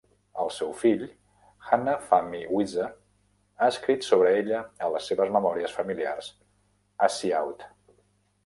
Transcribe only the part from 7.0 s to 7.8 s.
"Assiout".